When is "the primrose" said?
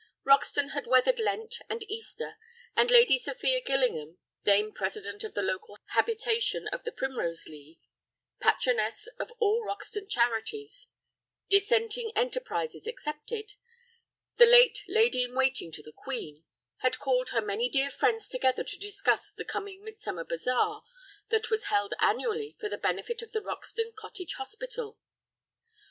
6.83-7.45